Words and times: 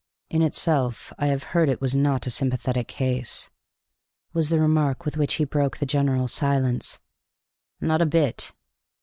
"In 0.31 0.41
itself, 0.41 1.13
I 1.19 1.27
have 1.27 1.43
heard, 1.53 1.69
it 1.69 1.79
was 1.79 1.95
not 1.95 2.25
a 2.25 2.31
sympathetic 2.31 2.87
case?" 2.87 3.51
was 4.33 4.49
the 4.49 4.59
remark 4.59 5.05
with 5.05 5.15
which 5.15 5.35
he 5.35 5.43
broke 5.43 5.77
the 5.77 5.85
general 5.85 6.27
silence. 6.27 6.99
"Not 7.79 8.01
a 8.01 8.07
bit." 8.07 8.51